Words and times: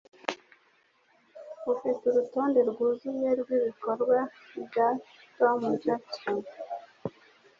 Ufite 1.73 2.03
urutonde 2.11 2.59
rwuzuye 2.69 3.29
rwibikorwa 3.41 4.17
bya 4.65 4.87
Tom 5.37 5.59
Jackson? 5.83 6.39